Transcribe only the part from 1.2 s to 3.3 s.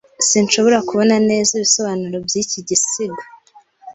neza ibisobanuro byiki gisigo.